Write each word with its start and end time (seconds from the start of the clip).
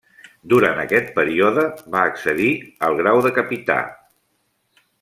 Durant 0.53 0.79
aquest 0.83 1.11
període 1.17 1.65
va 1.97 2.01
accedir 2.13 2.49
al 2.87 2.97
grau 3.03 3.21
de 3.27 3.33
capità. 3.37 3.77